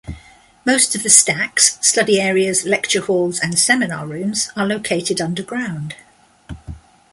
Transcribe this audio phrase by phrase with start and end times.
[0.65, 5.93] Most of the stacks, study areas, lecture halls and seminar rooms are located underground.